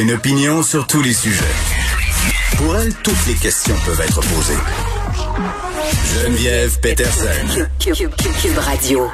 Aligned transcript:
Une 0.00 0.12
opinion 0.12 0.62
sur 0.62 0.86
tous 0.86 1.02
les 1.02 1.12
sujets. 1.12 1.44
Pour 2.56 2.74
elle, 2.74 2.94
toutes 3.02 3.26
les 3.26 3.34
questions 3.34 3.74
peuvent 3.84 4.00
être 4.00 4.20
posées. 4.20 4.54
Geneviève 6.14 6.80
Peterson. 6.80 7.66
Cube 7.78 8.58
Radio. 8.58 9.10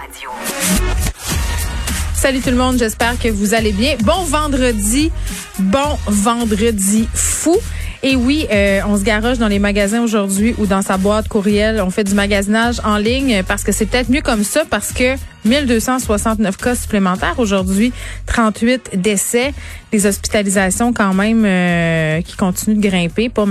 Salut 2.14 2.40
tout 2.40 2.50
le 2.50 2.56
monde, 2.56 2.78
j'espère 2.78 3.18
que 3.18 3.28
vous 3.28 3.54
allez 3.54 3.72
bien. 3.72 3.96
Bon 4.04 4.22
vendredi, 4.22 5.10
bon 5.58 5.98
vendredi 6.06 7.08
fou. 7.14 7.56
Et 8.04 8.14
oui, 8.14 8.46
euh, 8.52 8.80
on 8.86 8.96
se 8.96 9.02
garoche 9.02 9.38
dans 9.38 9.48
les 9.48 9.58
magasins 9.58 10.02
aujourd'hui 10.02 10.54
ou 10.58 10.66
dans 10.66 10.82
sa 10.82 10.98
boîte 10.98 11.26
courriel. 11.26 11.80
On 11.80 11.90
fait 11.90 12.04
du 12.04 12.14
magasinage 12.14 12.80
en 12.84 12.96
ligne 12.96 13.42
parce 13.42 13.64
que 13.64 13.72
c'est 13.72 13.86
peut-être 13.86 14.08
mieux 14.08 14.22
comme 14.22 14.44
ça 14.44 14.62
parce 14.68 14.92
que 14.92 15.16
1269 15.46 16.56
cas 16.56 16.74
supplémentaires. 16.74 17.38
Aujourd'hui, 17.38 17.92
38 18.26 19.00
décès, 19.00 19.54
des 19.92 20.06
hospitalisations 20.06 20.92
quand 20.92 21.14
même 21.14 21.44
euh, 21.46 22.20
qui 22.22 22.36
continuent 22.36 22.76
de 22.80 22.88
grimper, 22.88 23.28
pas 23.28 23.46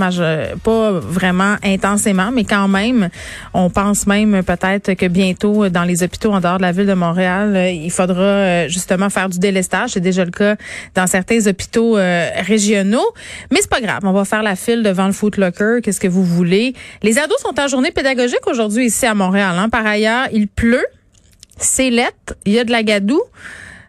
pas 0.62 0.92
vraiment 0.92 1.56
intensément, 1.62 2.30
mais 2.32 2.44
quand 2.44 2.68
même, 2.68 3.08
on 3.54 3.70
pense 3.70 4.06
même 4.06 4.42
peut-être 4.42 4.94
que 4.94 5.06
bientôt 5.06 5.68
dans 5.68 5.84
les 5.84 6.02
hôpitaux 6.02 6.32
en 6.32 6.40
dehors 6.40 6.58
de 6.58 6.62
la 6.62 6.72
ville 6.72 6.86
de 6.86 6.94
Montréal, 6.94 7.56
euh, 7.56 7.70
il 7.70 7.90
faudra 7.90 8.22
euh, 8.22 8.68
justement 8.68 9.08
faire 9.08 9.28
du 9.28 9.38
délestage, 9.38 9.90
c'est 9.92 10.00
déjà 10.00 10.24
le 10.24 10.30
cas 10.30 10.56
dans 10.94 11.06
certains 11.06 11.46
hôpitaux 11.46 11.94
régionaux, 11.94 13.06
mais 13.50 13.58
c'est 13.60 13.70
pas 13.70 13.80
grave, 13.80 14.00
on 14.02 14.12
va 14.12 14.24
faire 14.24 14.42
la 14.42 14.56
file 14.56 14.82
devant 14.82 15.06
le 15.06 15.12
Foot 15.12 15.38
Locker, 15.38 15.80
qu'est-ce 15.82 16.00
que 16.00 16.08
vous 16.08 16.24
voulez? 16.24 16.74
Les 17.02 17.18
ados 17.18 17.40
sont 17.40 17.58
en 17.58 17.68
journée 17.68 17.90
pédagogique 17.90 18.46
aujourd'hui 18.46 18.86
ici 18.86 19.06
à 19.06 19.14
Montréal. 19.14 19.54
Hein. 19.58 19.68
Par 19.68 19.86
ailleurs, 19.86 20.26
il 20.32 20.48
pleut 20.48 20.84
c'est 21.56 21.90
lettre, 21.90 22.34
il 22.44 22.52
y 22.52 22.58
a 22.58 22.64
de 22.64 22.70
la 22.70 22.82
gadoue. 22.82 23.22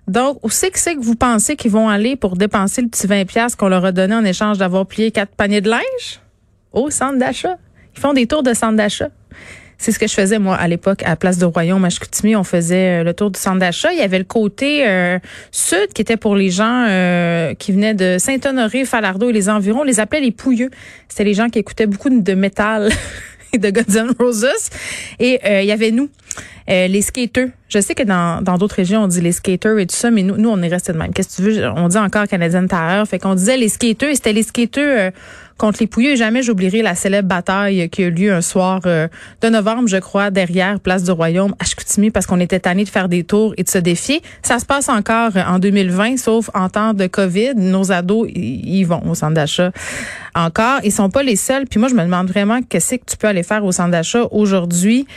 Donc, 0.08 0.40
où 0.44 0.50
c'est 0.50 0.72
que 0.72 0.80
c'est 0.80 0.96
que 0.96 1.02
vous 1.02 1.16
pensez 1.16 1.56
qu'ils 1.58 1.72
vont 1.72 1.90
aller 1.90 2.16
pour 2.16 2.38
dépenser 2.38 2.82
le 2.82 2.88
petit 2.88 3.08
20 3.08 3.26
pièces 3.26 3.56
qu'on 3.56 3.68
leur 3.68 3.84
a 3.84 3.92
donné 3.92 4.16
en 4.16 4.24
échange 4.24 4.58
d'avoir 4.58 4.86
plié 4.86 5.12
quatre 5.12 5.36
paniers 5.36 5.62
de 5.62 5.70
linge? 5.70 6.22
Au 6.72 6.90
centre 6.90 7.18
d'achat. 7.18 7.58
Ils 7.96 8.00
font 8.00 8.14
des 8.14 8.26
tours 8.26 8.44
de 8.44 8.54
centre 8.54 8.78
d'achat. 8.78 9.10
C'est 9.78 9.92
ce 9.92 10.00
que 10.00 10.08
je 10.08 10.14
faisais, 10.14 10.40
moi, 10.40 10.56
à 10.56 10.68
l'époque, 10.68 11.04
à 11.06 11.16
Place 11.16 11.38
de 11.38 11.46
Royaume, 11.46 11.84
à 11.86 11.90
Chicoutimi. 11.90 12.36
On 12.36 12.44
faisait 12.44 13.02
euh, 13.02 13.04
le 13.04 13.14
tour 13.14 13.30
du 13.30 13.40
centre 13.40 13.60
d'achat. 13.60 13.92
Il 13.94 14.00
y 14.00 14.02
avait 14.02 14.18
le 14.18 14.24
côté 14.24 14.88
euh, 14.88 15.20
sud 15.52 15.94
qui 15.94 16.02
était 16.02 16.18
pour 16.18 16.36
les 16.36 16.50
gens 16.50 16.86
euh, 16.88 17.54
qui 17.54 17.72
venaient 17.74 17.94
de 17.94 18.18
Saint-Honoré, 18.18 18.86
Falardeau 18.86 19.30
et 19.30 19.34
les 19.34 19.50
environs. 19.50 19.82
On 19.82 19.84
les 19.84 20.00
appelait 20.00 20.22
les 20.22 20.32
pouilleux. 20.32 20.72
C'était 21.10 21.26
les 21.26 21.36
gens 21.36 21.50
qui 21.50 21.60
écoutaient 21.60 21.86
beaucoup 21.86 22.10
de 22.10 22.34
métal 22.34 22.90
de 23.58 23.70
Guns 23.70 24.14
Roses. 24.20 24.70
Et 25.20 25.40
il 25.44 25.66
y 25.66 25.72
avait 25.72 25.92
nous. 25.92 26.10
Euh, 26.70 26.88
les 26.88 27.02
skaters. 27.02 27.48
Je 27.70 27.80
sais 27.80 27.96
que 27.96 28.04
dans 28.04 28.58
d'autres 28.58 28.76
régions, 28.76 29.04
on 29.04 29.08
dit 29.08 29.22
les 29.22 29.32
skaters 29.32 29.80
et 29.80 29.88
tout 29.88 29.96
ça, 29.96 30.12
mais 30.12 30.22
nous, 30.22 30.36
nous 30.36 30.50
on 30.50 30.62
est 30.62 30.68
resté 30.68 30.92
de 30.92 30.98
même. 30.98 31.14
Qu'est-ce 31.14 31.38
que 31.38 31.44
tu 31.44 31.50
veux? 31.50 31.70
On 31.70 31.88
dit 31.88 31.98
encore 31.98 32.28
Canadienne 32.28 32.68
Terreur. 32.68 33.08
Fait 33.08 33.20
qu'on 33.20 33.36
disait 33.36 33.56
les 33.56 33.70
skaters, 33.70 34.16
c'était 34.16 34.34
les 34.34 34.44
skaters 34.44 35.08
euh, 35.08 35.12
contre 35.58 35.80
les 35.82 35.88
pouilleux. 35.88 36.12
Et 36.12 36.16
jamais 36.16 36.44
j'oublierai 36.44 36.82
la 36.82 36.96
célèbre 36.96 37.28
bataille 37.28 37.90
qui 37.90 38.04
a 38.04 38.08
eu 38.08 38.12
lieu 38.12 38.34
un 38.34 38.42
soir 38.42 38.82
euh, 38.86 39.08
de 39.42 39.50
novembre, 39.50 39.88
je 39.88 39.98
crois, 39.98 40.32
derrière 40.32 40.80
Place 40.80 41.04
du 41.04 41.12
Royaume, 41.12 41.56
à 41.60 41.66
Chicoutimi, 41.66 42.12
parce 42.12 42.26
qu'on 42.26 42.40
était 42.40 42.60
tanné 42.60 42.84
de 42.84 42.90
faire 42.90 43.10
des 43.10 43.24
tours 43.24 43.54
et 43.58 43.64
de 43.64 43.70
se 43.70 43.78
défier. 43.78 44.22
Ça 44.44 44.60
se 44.60 44.66
passe 44.66 44.90
encore 44.90 45.32
en 45.36 45.60
2020, 45.60 46.18
sauf 46.18 46.50
en 46.54 46.70
temps 46.70 46.94
de 46.94 47.08
COVID. 47.08 47.56
Nos 47.56 47.92
ados, 47.92 48.28
ils 48.34 48.86
vont 48.86 49.02
au 49.10 49.16
centre 49.16 49.34
d'achat 49.34 49.72
encore. 50.36 50.80
Ils 50.84 50.92
sont 50.92 51.10
pas 51.10 51.24
les 51.24 51.36
seuls. 51.36 51.66
Puis 51.66 51.80
moi, 51.80 51.90
je 51.90 51.96
me 51.96 52.04
demande 52.04 52.28
vraiment 52.28 52.62
qu'est-ce 52.62 52.96
que 52.96 53.06
tu 53.06 53.18
peux 53.18 53.28
aller 53.28 53.44
faire 53.44 53.66
au 53.66 53.72
centre 53.72 53.92
d'achat 53.92 54.26
aujourd'hui 54.32 55.08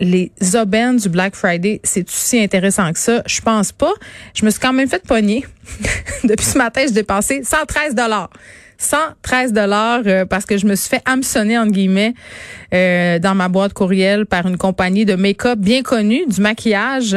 les 0.00 0.32
aubaines 0.54 0.96
du 0.96 1.08
Black 1.08 1.36
Friday, 1.36 1.80
c'est 1.84 2.08
aussi 2.08 2.40
intéressant 2.40 2.90
que 2.92 2.98
ça? 2.98 3.22
Je 3.26 3.40
pense 3.42 3.70
pas. 3.70 3.92
Je 4.34 4.44
me 4.44 4.50
suis 4.50 4.58
quand 4.58 4.72
même 4.72 4.88
fait 4.88 5.06
pogner. 5.06 5.44
Depuis 6.24 6.46
ce 6.46 6.58
matin, 6.58 6.82
j'ai 6.86 6.94
dépensé 6.94 7.42
113 7.44 7.94
dollars. 7.94 8.30
113 8.80 9.52
dollars 9.52 10.02
euh, 10.06 10.24
parce 10.24 10.46
que 10.46 10.56
je 10.56 10.66
me 10.66 10.74
suis 10.74 10.88
fait 10.88 11.02
hameçonner 11.04 11.58
entre 11.58 11.72
guillemets 11.72 12.14
euh, 12.72 13.18
dans 13.18 13.34
ma 13.34 13.48
boîte 13.48 13.72
courriel 13.74 14.26
par 14.26 14.46
une 14.46 14.56
compagnie 14.56 15.04
de 15.04 15.14
make-up 15.14 15.58
bien 15.58 15.82
connue, 15.82 16.24
du 16.26 16.40
maquillage. 16.40 17.14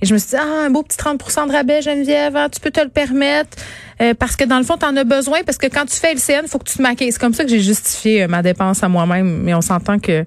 Et 0.00 0.06
je 0.06 0.12
me 0.12 0.18
suis 0.18 0.30
dit, 0.30 0.36
ah, 0.36 0.66
un 0.66 0.70
beau 0.70 0.82
petit 0.82 0.96
30 0.96 1.18
de 1.48 1.52
rabais, 1.52 1.82
Geneviève, 1.82 2.36
hein, 2.36 2.48
tu 2.50 2.60
peux 2.60 2.70
te 2.70 2.80
le 2.80 2.88
permettre. 2.88 3.56
Euh, 4.00 4.14
parce 4.14 4.36
que 4.36 4.44
dans 4.44 4.58
le 4.58 4.64
fond, 4.64 4.76
tu 4.76 4.86
en 4.86 4.96
as 4.96 5.04
besoin, 5.04 5.38
parce 5.44 5.58
que 5.58 5.66
quand 5.66 5.86
tu 5.86 5.96
fais 5.96 6.12
LCN, 6.12 6.46
faut 6.46 6.58
que 6.58 6.70
tu 6.70 6.76
te 6.76 6.82
maquilles. 6.82 7.10
C'est 7.10 7.20
comme 7.20 7.34
ça 7.34 7.42
que 7.42 7.50
j'ai 7.50 7.60
justifié 7.60 8.28
ma 8.28 8.42
dépense 8.42 8.84
à 8.84 8.88
moi-même. 8.88 9.42
Mais 9.42 9.54
on 9.54 9.60
s'entend 9.60 9.98
que 9.98 10.24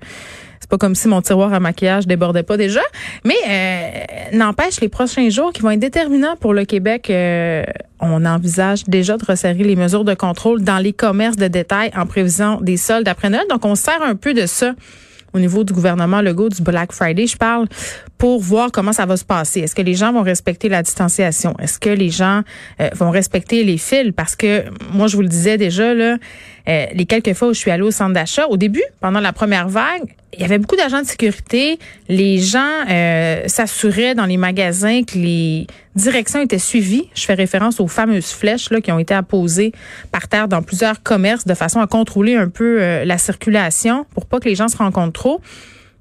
pas 0.72 0.78
comme 0.78 0.96
si 0.96 1.10
mon 1.10 1.22
tiroir 1.22 1.54
à 1.54 1.60
maquillage 1.60 2.08
débordait 2.08 2.44
pas 2.44 2.56
déjà. 2.56 2.82
Mais 3.26 3.36
euh, 3.48 4.38
n'empêche, 4.38 4.80
les 4.80 4.88
prochains 4.88 5.30
jours 5.30 5.52
qui 5.52 5.62
vont 5.62 5.70
être 5.70 5.80
déterminants 5.80 6.38
pour 6.40 6.54
le 6.54 6.64
Québec, 6.64 7.10
euh, 7.10 7.64
on 8.00 8.26
envisage 8.26 8.86
déjà 8.86 9.18
de 9.18 9.26
resserrer 9.26 9.64
les 9.64 9.76
mesures 9.76 10.06
de 10.06 10.14
contrôle 10.14 10.64
dans 10.64 10.80
les 10.80 10.94
commerces 10.94 11.36
de 11.36 11.50
détail 11.50 11.92
en 11.96 12.06
prévision 12.06 12.62
des 12.62 12.78
soldes 12.78 13.08
après 13.10 13.30
Noël. 13.30 13.44
Donc, 13.50 13.66
on 13.66 13.76
sert 13.76 14.02
un 14.02 14.16
peu 14.16 14.34
de 14.34 14.46
ça 14.46 14.74
au 15.34 15.40
niveau 15.40 15.64
du 15.64 15.74
gouvernement 15.74 16.22
Legault 16.22 16.50
du 16.50 16.62
Black 16.62 16.94
Friday. 16.94 17.28
Je 17.28 17.38
parle 17.38 17.68
pour 18.18 18.42
voir 18.42 18.72
comment 18.72 18.94
ça 18.94 19.06
va 19.06 19.18
se 19.18 19.26
passer. 19.26 19.62
Est-ce 19.62 19.76
que 19.76 19.82
les 19.82 19.94
gens 19.94 20.14
vont 20.14 20.24
respecter 20.24 20.70
la 20.70 20.84
distanciation? 20.84 21.54
Est-ce 21.60 21.80
que 21.80 21.90
les 21.90 22.10
gens 22.10 22.42
euh, 22.80 22.90
vont 22.94 23.12
respecter 23.12 23.64
les 23.64 23.78
fils? 23.78 24.12
Parce 24.16 24.36
que 24.36 24.64
moi, 24.94 25.08
je 25.08 25.16
vous 25.16 25.22
le 25.22 25.30
disais 25.30 25.58
déjà, 25.58 25.94
là, 25.94 26.18
euh, 26.68 26.86
les 26.94 27.06
quelques 27.06 27.34
fois 27.34 27.50
où 27.50 27.54
je 27.54 27.60
suis 27.60 27.72
allée 27.72 27.84
au 27.84 27.92
centre 27.92 28.14
d'achat, 28.14 28.48
au 28.48 28.58
début, 28.58 28.84
pendant 29.00 29.20
la 29.20 29.34
première 29.34 29.68
vague, 29.68 30.04
il 30.34 30.40
y 30.40 30.44
avait 30.44 30.58
beaucoup 30.58 30.76
d'agents 30.76 31.02
de 31.02 31.08
sécurité. 31.08 31.78
Les 32.08 32.38
gens 32.40 32.86
euh, 32.90 33.44
s'assuraient 33.48 34.16
dans 34.16 34.26
les 34.26 34.38
magasins 34.38 35.04
que 35.04 35.18
les 35.18 35.68
directions 35.96 36.42
étaient 36.42 36.60
suivies. 36.60 37.10
Je 37.14 37.26
fais 37.26 37.34
référence 37.34 37.80
aux 37.80 37.88
fameuses 37.88 38.32
flèches 38.32 38.70
là, 38.70 38.80
qui 38.80 38.92
ont 38.92 39.00
été 39.00 39.14
apposées 39.14 39.74
par 40.12 40.28
terre 40.28 40.48
dans 40.48 40.62
plusieurs 40.62 41.04
commerces 41.04 41.46
de 41.46 41.54
façon 41.54 41.82
à 41.82 41.88
contrôler 41.88 42.36
un 42.36 42.48
peu 42.48 42.82
euh, 42.82 43.04
la 43.04 43.18
circulation 43.18 44.06
pour 44.14 44.26
pas 44.26 44.40
que 44.40 44.48
les 44.48 44.56
gens 44.56 44.70
se 44.70 44.78
rencontrent 44.78 45.12
trop. 45.12 45.42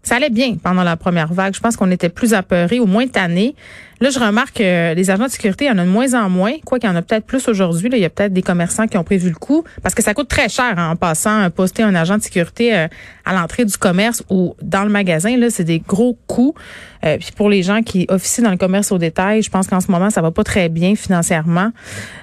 Ça 0.03 0.17
allait 0.17 0.31
bien 0.31 0.57
pendant 0.63 0.83
la 0.83 0.97
première 0.97 1.33
vague. 1.33 1.55
Je 1.55 1.61
pense 1.61 1.77
qu'on 1.77 1.91
était 1.91 2.09
plus 2.09 2.33
apeurés, 2.33 2.81
au 2.81 2.87
moins 2.87 3.07
tannés. 3.07 3.55
Là, 4.03 4.09
je 4.09 4.19
remarque 4.19 4.57
que 4.57 4.95
les 4.95 5.11
agents 5.11 5.27
de 5.27 5.31
sécurité, 5.31 5.67
il 5.67 5.69
y 5.69 5.71
en 5.71 5.77
a 5.77 5.85
de 5.85 5.91
moins 5.91 6.15
en 6.15 6.31
moins. 6.31 6.55
Quoi 6.65 6.79
qu'il 6.79 6.89
y 6.89 6.93
en 6.93 6.97
a 6.97 7.03
peut-être 7.03 7.27
plus 7.27 7.47
aujourd'hui. 7.49 7.91
Il 7.93 7.99
y 7.99 8.05
a 8.07 8.09
peut-être 8.09 8.33
des 8.33 8.41
commerçants 8.41 8.87
qui 8.87 8.97
ont 8.97 9.05
prévu 9.05 9.29
le 9.29 9.35
coup. 9.35 9.63
Parce 9.83 9.95
que 9.95 10.03
ça 10.03 10.15
coûte 10.15 10.29
très 10.29 10.49
cher 10.49 10.73
hein, 10.79 10.93
en 10.93 10.97
passant 10.97 11.43
à 11.43 11.51
poster 11.51 11.83
un 11.83 11.95
agent 11.95 12.17
de 12.17 12.23
sécurité 12.23 12.75
euh, 12.75 12.89
à 13.27 13.35
l'entrée 13.35 13.67
du 13.67 13.77
commerce 13.77 14.23
ou 14.31 14.57
dans 14.63 14.85
le 14.85 14.89
magasin. 14.89 15.37
Là, 15.37 15.51
c'est 15.51 15.65
des 15.65 15.81
gros 15.81 16.19
coûts. 16.27 16.55
Euh, 17.05 17.19
puis 17.19 17.31
pour 17.37 17.51
les 17.51 17.63
gens 17.63 17.83
qui 17.83 18.07
officient 18.09 18.43
dans 18.43 18.51
le 18.51 18.57
commerce 18.57 18.91
au 18.91 18.97
détail, 18.97 19.43
je 19.43 19.51
pense 19.51 19.67
qu'en 19.67 19.81
ce 19.81 19.91
moment, 19.91 20.09
ça 20.09 20.23
va 20.23 20.31
pas 20.31 20.45
très 20.45 20.71
bien 20.71 20.95
financièrement. 20.95 21.71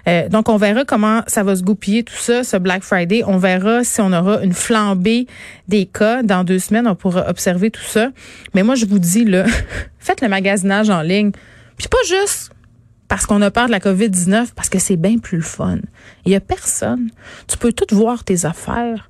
Euh, 0.07 0.29
donc, 0.29 0.49
on 0.49 0.57
verra 0.57 0.83
comment 0.83 1.21
ça 1.27 1.43
va 1.43 1.55
se 1.55 1.61
goupiller 1.61 2.01
tout 2.03 2.17
ça, 2.17 2.43
ce 2.43 2.57
Black 2.57 2.81
Friday. 2.81 3.21
On 3.27 3.37
verra 3.37 3.83
si 3.83 4.01
on 4.01 4.11
aura 4.13 4.41
une 4.41 4.53
flambée 4.53 5.27
des 5.67 5.85
cas. 5.85 6.23
Dans 6.23 6.43
deux 6.43 6.59
semaines, 6.59 6.87
on 6.87 6.95
pourra 6.95 7.29
observer 7.29 7.69
tout 7.69 7.85
ça. 7.85 8.09
Mais 8.55 8.63
moi, 8.63 8.73
je 8.73 8.87
vous 8.87 8.99
dis, 8.99 9.25
là, 9.25 9.45
faites 10.07 10.21
le 10.21 10.29
magasinage 10.29 10.89
en 10.89 11.01
ligne. 11.01 11.31
Puis 11.77 11.87
pas 11.87 11.97
juste 12.07 12.51
parce 13.07 13.25
qu'on 13.25 13.41
a 13.41 13.51
peur 13.51 13.67
de 13.67 13.71
la 13.71 13.79
COVID-19, 13.79 14.53
parce 14.55 14.69
que 14.69 14.79
c'est 14.79 14.97
bien 14.97 15.17
plus 15.17 15.41
fun. 15.41 15.77
Il 16.25 16.31
y 16.31 16.35
a 16.35 16.41
personne. 16.41 17.09
Tu 17.47 17.57
peux 17.57 17.71
tout 17.71 17.95
voir 17.95 18.23
tes 18.23 18.45
affaires. 18.45 19.09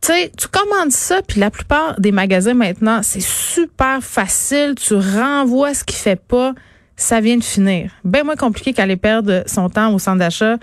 Tu 0.00 0.12
sais, 0.12 0.32
tu 0.36 0.48
commandes 0.48 0.90
ça, 0.90 1.20
puis 1.26 1.38
la 1.38 1.50
plupart 1.50 2.00
des 2.00 2.10
magasins 2.10 2.54
maintenant, 2.54 3.02
c'est 3.02 3.22
super 3.22 4.02
facile. 4.02 4.74
Tu 4.74 4.94
renvoies 4.94 5.74
ce 5.74 5.84
qui 5.84 5.94
fait 5.94 6.20
pas. 6.20 6.54
Ça 6.96 7.20
vient 7.20 7.36
de 7.36 7.44
finir. 7.44 7.92
Bien 8.04 8.24
moins 8.24 8.36
compliqué 8.36 8.72
qu'aller 8.72 8.96
perdre 8.96 9.42
son 9.46 9.68
temps 9.68 9.92
au 9.94 9.98
centre 9.98 10.18
d'achat, 10.18 10.58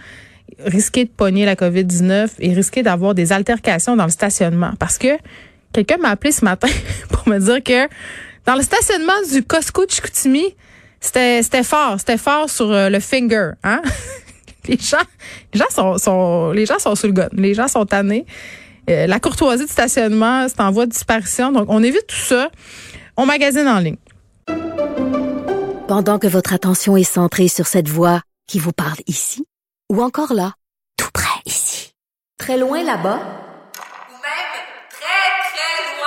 risquer 0.66 1.06
de 1.06 1.10
pogner 1.10 1.46
la 1.46 1.56
COVID-19 1.56 2.32
et 2.40 2.54
risquer 2.54 2.84
d'avoir 2.84 3.16
des 3.16 3.32
altercations 3.32 3.96
dans 3.96 4.06
le 4.06 4.12
stationnement. 4.12 4.74
Parce 4.78 4.98
que 4.98 5.18
quelqu'un 5.72 5.98
m'a 5.98 6.10
appelé 6.10 6.32
ce 6.32 6.44
matin 6.44 6.68
pour 7.10 7.28
me 7.30 7.40
dire 7.40 7.64
que 7.64 7.88
dans 8.48 8.56
le 8.56 8.64
stationnement 8.64 9.22
du 9.32 9.44
Costco 9.44 9.86
de 9.86 9.92
Chicoutimi, 9.92 10.56
c'était 11.00 11.44
c'était 11.44 11.64
fort, 11.64 12.00
c'était 12.00 12.18
fort 12.18 12.50
sur 12.50 12.72
euh, 12.72 12.90
le 12.90 13.00
finger, 13.00 13.52
hein? 13.64 13.82
les 14.68 14.78
gens 14.78 14.98
les 15.54 15.60
gens 15.60 15.70
sont, 15.70 15.98
sont 15.98 16.52
les 16.52 16.66
gens 16.66 16.80
sont 16.80 16.96
sous 16.96 17.08
le 17.08 17.14
gun, 17.14 17.30
les 17.34 17.54
gens 17.54 17.68
sont 17.68 17.86
tannés. 17.86 18.26
Euh, 18.90 19.06
la 19.06 19.20
courtoisie 19.20 19.66
de 19.66 19.70
stationnement, 19.70 20.48
c'est 20.48 20.62
en 20.62 20.72
voie 20.72 20.86
de 20.86 20.92
disparition. 20.92 21.52
Donc 21.52 21.66
on 21.70 21.84
évite 21.84 22.08
tout 22.08 22.16
ça. 22.16 22.50
On 23.18 23.26
magasine 23.26 23.68
en 23.68 23.80
ligne. 23.80 23.98
Pendant 25.88 26.18
que 26.18 26.28
votre 26.28 26.54
attention 26.54 26.96
est 26.96 27.04
centrée 27.04 27.50
sur 27.50 27.68
cette 27.68 27.90
voix 27.90 28.22
qui 28.48 28.60
vous 28.60 28.72
parle 28.72 28.98
ici, 29.08 29.46
ou 29.92 30.02
encore 30.02 30.34
là, 30.34 30.54
tout 30.98 31.10
près 31.14 31.42
ici, 31.46 31.92
très 32.38 32.58
loin 32.58 32.82
là-bas, 32.84 33.20
ou 34.10 34.16
même 34.24 34.54
très, 34.90 35.28
très 35.50 35.98
loin, 35.98 36.07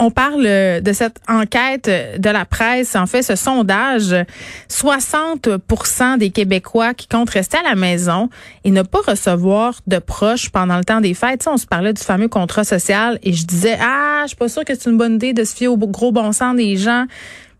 on 0.00 0.10
parle 0.10 0.42
de 0.42 0.92
cette 0.92 1.18
enquête 1.28 1.88
de 2.18 2.30
la 2.30 2.46
presse, 2.46 2.96
en 2.96 3.06
fait, 3.06 3.22
ce 3.22 3.36
sondage, 3.36 4.16
60% 4.70 6.16
des 6.16 6.30
Québécois 6.30 6.94
qui 6.94 7.06
comptent 7.06 7.30
rester 7.30 7.58
à 7.58 7.62
la 7.62 7.74
maison 7.74 8.30
et 8.64 8.70
ne 8.70 8.80
pas 8.80 9.00
recevoir 9.06 9.74
de 9.86 9.98
proches 9.98 10.48
pendant 10.48 10.78
le 10.78 10.84
temps 10.84 11.02
des 11.02 11.12
fêtes. 11.12 11.46
on 11.46 11.58
se 11.58 11.66
parlait 11.66 11.92
du 11.92 12.02
fameux 12.02 12.28
contrat 12.28 12.64
social 12.64 13.18
et 13.22 13.34
je 13.34 13.44
disais, 13.44 13.76
ah, 13.78 14.22
je 14.22 14.28
suis 14.28 14.36
pas 14.36 14.48
sûre 14.48 14.64
que 14.64 14.74
c'est 14.74 14.88
une 14.88 14.96
bonne 14.96 15.16
idée 15.16 15.34
de 15.34 15.44
se 15.44 15.54
fier 15.54 15.68
au 15.68 15.76
gros 15.76 16.12
bon 16.12 16.32
sens 16.32 16.56
des 16.56 16.78
gens. 16.78 17.04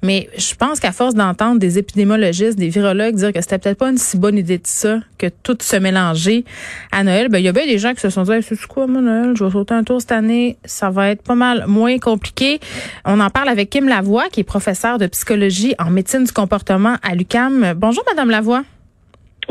Mais 0.03 0.29
je 0.37 0.55
pense 0.55 0.81
qu'à 0.81 0.93
force 0.93 1.15
d'entendre 1.15 1.59
des 1.59 1.79
épidémiologistes, 1.79 2.59
des 2.59 2.69
virologues 2.69 3.17
dire 3.17 3.33
que 3.33 3.41
c'était 3.41 3.59
peut-être 3.59 3.79
pas 3.79 3.91
une 3.91 3.99
si 3.99 4.17
bonne 4.17 4.39
idée 4.39 4.59
de 4.59 4.67
ça, 4.67 5.01
que 5.19 5.27
tout 5.43 5.59
se 5.61 5.77
mélanger 5.77 6.45
à 6.91 7.05
Noël, 7.05 7.29
ben 7.29 7.39
il 7.39 7.45
y 7.45 7.49
a 7.49 7.53
bien 7.53 7.67
des 7.67 7.79
gens 7.79 7.93
qui 7.93 8.01
se 8.01 8.11
sont 8.11 8.23
dit, 8.23 8.33
c'est 8.43 8.67
quoi 8.67 8.87
moi 8.87 9.01
Noël, 9.01 9.35
je 9.37 9.45
vais 9.45 9.51
sauter 9.51 9.75
un 9.75 9.85
tour 9.85 10.01
cette 10.01 10.13
année, 10.13 10.57
ça 10.65 10.91
va 10.91 11.11
être 11.11 11.23
pas 11.23 11.35
mal 11.35 11.65
moins 11.67 11.99
compliqué. 11.99 12.61
On 13.05 13.21
en 13.21 13.31
parle 13.31 13.49
avec 13.49 13.71
Kim 13.71 13.89
Lavoie, 13.89 14.29
qui 14.31 14.41
est 14.41 14.45
professeure 14.45 14.99
de 14.99 15.07
psychologie 15.07 15.75
en 15.79 15.91
médecine 15.91 16.25
du 16.25 16.33
comportement 16.33 16.97
à 17.03 17.15
l'UCAM. 17.15 17.75
Bonjour 17.77 18.05
Madame 18.09 18.31
Lavoie. 18.31 18.65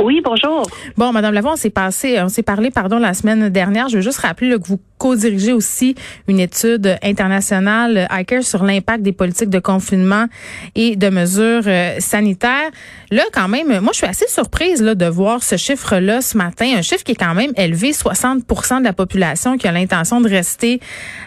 Oui, 0.01 0.21
bonjour. 0.23 0.65
Bon, 0.95 1.11
Madame 1.11 1.33
Lavoie, 1.33 1.53
on 1.53 1.57
s'est 1.57 1.69
passé, 1.69 2.21
on 2.21 2.29
s'est 2.29 2.41
parlé, 2.41 2.71
pardon, 2.71 2.99
la 2.99 3.13
semaine 3.13 3.49
dernière. 3.49 3.89
Je 3.89 3.97
veux 3.97 4.01
juste 4.01 4.19
rappeler 4.19 4.51
que 4.51 4.65
vous 4.65 4.79
co-dirigez 4.97 5.51
aussi 5.51 5.95
une 6.29 6.39
étude 6.39 6.97
internationale, 7.03 8.07
ICARE, 8.09 8.43
sur 8.43 8.63
l'impact 8.63 9.03
des 9.03 9.11
politiques 9.11 9.49
de 9.49 9.59
confinement 9.59 10.27
et 10.75 10.95
de 10.95 11.09
mesures 11.09 11.63
euh, 11.67 11.95
sanitaires. 11.99 12.71
Là, 13.11 13.23
quand 13.33 13.47
même, 13.47 13.67
moi, 13.79 13.91
je 13.91 13.97
suis 13.97 14.07
assez 14.07 14.27
surprise 14.27 14.81
là, 14.81 14.93
de 14.93 15.05
voir 15.05 15.41
ce 15.41 15.57
chiffre-là 15.57 16.21
ce 16.21 16.37
matin, 16.37 16.75
un 16.77 16.83
chiffre 16.83 17.03
qui 17.03 17.13
est 17.13 17.15
quand 17.15 17.33
même 17.33 17.51
élevé, 17.55 17.91
60% 17.91 18.79
de 18.79 18.83
la 18.83 18.93
population 18.93 19.57
qui 19.57 19.67
a 19.67 19.71
l'intention 19.71 20.21
de 20.21 20.29
rester 20.29 20.79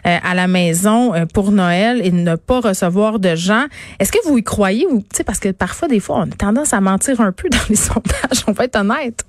euh, 0.07 0.17
à 0.23 0.35
la 0.35 0.47
maison 0.47 1.13
euh, 1.13 1.27
pour 1.27 1.51
Noël 1.51 2.01
et 2.05 2.13
ne 2.13 2.37
pas 2.37 2.61
recevoir 2.61 3.19
de 3.19 3.35
gens. 3.35 3.65
Est-ce 3.99 4.13
que 4.13 4.19
vous 4.29 4.39
y 4.39 4.45
croyez? 4.45 4.87
Ou, 4.87 5.03
parce 5.27 5.41
que 5.41 5.51
parfois, 5.51 5.89
des 5.89 6.01
fois, 6.01 6.19
on 6.19 6.31
a 6.31 6.37
tendance 6.37 6.73
à 6.73 6.81
mentir 6.81 7.21
un 7.21 7.33
peu 7.33 7.49
dans 7.51 7.59
les 7.69 7.77
sondages, 7.77 8.45
on 8.47 8.53
va 8.53 8.65
être 8.65 8.77
honnête. 8.77 9.25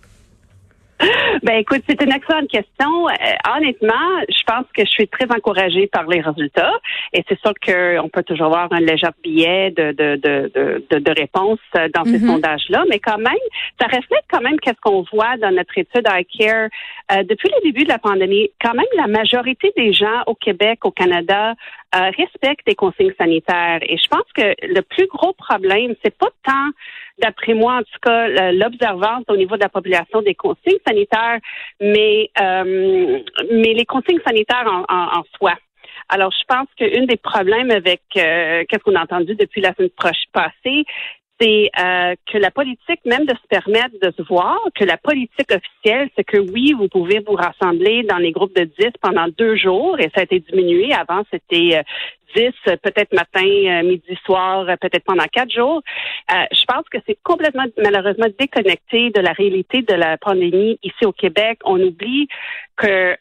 Ben 1.44 1.56
écoute, 1.56 1.82
c'est 1.88 2.02
une 2.02 2.12
excellente 2.12 2.50
question. 2.50 3.08
Euh, 3.10 3.56
honnêtement, 3.58 4.22
je 4.30 4.44
pense 4.46 4.66
que 4.76 4.86
je 4.86 4.90
suis 4.90 5.08
très 5.08 5.26
encouragée 5.32 5.88
par 5.88 6.08
les 6.08 6.22
résultats. 6.22 6.74
Et 7.12 7.24
c'est 7.28 7.40
sûr 7.40 7.54
qu'on 7.66 8.10
peut 8.10 8.24
toujours 8.24 8.48
avoir 8.48 8.72
un 8.72 8.80
léger 8.80 9.08
billet 9.24 9.72
de, 9.72 9.92
de, 9.92 10.16
de, 10.16 10.86
de, 10.90 11.00
de 11.00 11.12
réponses 11.20 11.60
dans 11.96 12.04
ces 12.06 12.20
mhm. 12.20 12.28
sondages-là, 12.28 12.84
mais 12.90 13.00
quand 13.00 13.18
même, 13.18 13.34
ça 13.80 13.88
reflète 13.88 14.24
quand 14.32 14.42
même 14.42 14.60
qu'est-ce 14.60 14.80
qu'on 14.82 15.04
voit 15.12 15.38
dans 15.38 15.52
notre 15.52 15.78
étude 15.78 16.08
iCare. 16.08 16.70
Euh, 17.12 17.24
depuis 17.24 17.50
le 17.50 17.64
début 17.64 17.84
de 17.84 17.90
la 17.90 18.00
pandémie, 18.00 18.50
quand 18.62 18.74
même, 18.74 18.86
la 18.96 19.08
majorité 19.08 19.74
des 19.76 19.94
gens 19.94 20.24
au 20.28 20.36
Québec, 20.36 20.86
au 20.86 20.92
Canada, 20.92 21.54
euh, 21.96 22.12
respectent 22.18 22.68
les 22.68 22.76
consignes 22.76 23.14
sanitaires. 23.18 23.80
Et 23.84 23.98
je 23.98 24.08
pense 24.08 24.26
que 24.36 24.56
le 24.64 24.82
plus 24.82 25.08
gros 25.08 25.34
problème, 25.34 25.96
c'est 26.04 26.18
pas 26.18 26.30
tant 26.44 26.70
d'après 27.20 27.54
moi, 27.54 27.76
en 27.76 27.84
tout 27.84 28.00
cas, 28.02 28.52
l'observance 28.52 29.24
au 29.28 29.38
niveau 29.38 29.56
de 29.56 29.62
la 29.62 29.70
population 29.70 30.22
des 30.22 30.36
consignes 30.36 30.80
sanitaires, 30.86 31.40
mais, 31.80 32.30
euh, 32.42 33.20
mais 33.52 33.74
les 33.74 33.86
consignes 33.86 34.22
sanitaires 34.26 34.66
en, 34.68 34.84
en, 34.94 35.20
en 35.20 35.24
soi. 35.38 35.54
Alors, 36.10 36.32
je 36.32 36.44
pense 36.48 36.68
qu'un 36.76 37.06
des 37.06 37.18
problèmes 37.18 37.72
avec 37.72 38.02
euh, 38.18 38.64
qu'est-ce 38.68 38.84
qu'on 38.84 38.96
a 38.96 39.04
entendu 39.04 39.36
depuis 39.36 39.62
la 39.62 39.74
semaine 39.74 39.90
passée, 40.34 40.84
c'est 41.44 41.70
euh, 41.80 42.16
que 42.32 42.38
la 42.38 42.52
politique, 42.52 43.00
même 43.06 43.26
de 43.26 43.34
se 43.34 43.48
permettre 43.50 43.96
de 44.02 44.12
se 44.16 44.22
voir, 44.24 44.60
que 44.76 44.86
la 44.86 44.98
politique 44.98 45.52
officielle, 45.52 46.10
c'est 46.16 46.24
que 46.24 46.38
oui, 46.38 46.74
vous 46.74 46.88
pouvez 46.88 47.20
vous 47.20 47.34
rassembler 47.34 48.04
dans 48.04 48.18
les 48.18 48.32
groupes 48.32 48.56
de 48.56 48.64
10 48.64 48.92
pendant 49.02 49.28
deux 49.38 49.56
jours, 49.56 50.00
et 50.00 50.10
ça 50.16 50.22
a 50.22 50.24
été 50.24 50.40
diminué. 50.40 50.94
Avant, 50.94 51.24
c'était 51.32 51.78
euh, 51.78 51.84
10, 52.36 52.52
peut-être 52.82 53.14
matin, 53.14 53.46
euh, 53.46 53.84
midi, 53.84 54.18
soir, 54.26 54.68
euh, 54.70 54.76
peut-être 54.80 55.04
pendant 55.04 55.26
quatre 55.26 55.52
jours. 55.52 55.82
je 56.30 56.66
pense 56.66 56.88
que 56.90 56.98
c'est 57.06 57.18
complètement, 57.24 57.66
malheureusement, 57.78 58.28
déconnecté 58.40 59.10
de 59.12 59.20
la 59.20 59.34
réalité 59.34 59.82
de 59.82 59.94
la 59.94 60.18
pandémie 60.18 60.80
ici 60.82 61.06
au 61.06 61.12
Québec. 61.12 61.60
On 61.66 61.80
oublie 61.82 62.28
que 62.78 63.16